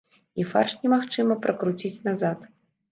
І 0.43 0.45
фарш 0.53 0.73
немагчыма 0.87 1.39
пракруціць 1.45 1.97
назад. 2.11 2.53